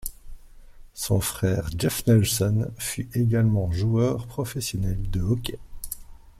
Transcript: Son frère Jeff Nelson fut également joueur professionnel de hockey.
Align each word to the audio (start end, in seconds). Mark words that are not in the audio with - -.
Son 0.95 1.19
frère 1.21 1.69
Jeff 1.77 2.07
Nelson 2.07 2.71
fut 2.79 3.07
également 3.13 3.71
joueur 3.71 4.25
professionnel 4.25 4.97
de 5.11 5.21
hockey. 5.21 5.59